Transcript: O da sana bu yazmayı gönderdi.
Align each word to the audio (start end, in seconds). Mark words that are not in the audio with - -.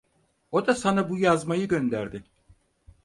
O 0.51 0.67
da 0.67 0.75
sana 0.75 1.09
bu 1.09 1.17
yazmayı 1.17 1.67
gönderdi. 1.67 2.23